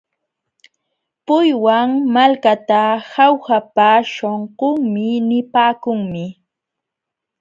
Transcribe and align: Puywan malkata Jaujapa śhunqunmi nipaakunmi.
Puywan 1.25 1.89
malkata 2.13 2.83
Jaujapa 3.11 3.89
śhunqunmi 4.11 5.07
nipaakunmi. 5.29 6.25